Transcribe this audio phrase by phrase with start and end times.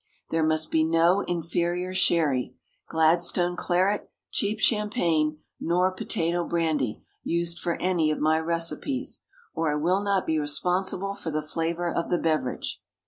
[0.31, 2.55] There must be no inferior sherry,
[2.89, 9.21] Gladstone claret, cheap champagne, nor potato brandy, used for any of my recipes,
[9.53, 12.81] or I will not be responsible for the flavour of the beverage.